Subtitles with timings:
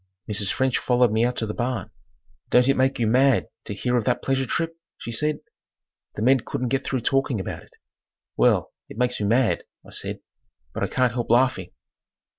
[0.27, 0.51] Mrs.
[0.51, 1.91] French followed me out to the barn.
[2.49, 5.41] "Don't it make you mad to hear of that pleasure trip?" she said.
[6.15, 7.73] The men couldn't get through talking about it.
[8.35, 10.21] "Well, it makes me mad," I said,
[10.73, 11.69] "but I can't help laughing."